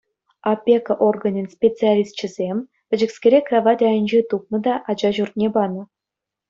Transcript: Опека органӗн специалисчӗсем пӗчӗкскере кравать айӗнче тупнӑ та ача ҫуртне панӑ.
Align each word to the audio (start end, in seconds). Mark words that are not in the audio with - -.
Опека 0.51 0.93
органӗн 1.07 1.47
специалисчӗсем 1.55 2.57
пӗчӗкскере 2.87 3.39
кравать 3.47 3.85
айӗнче 3.89 4.19
тупнӑ 4.29 4.57
та 4.67 4.73
ача 4.91 5.09
ҫуртне 5.19 5.47
панӑ. 5.59 5.83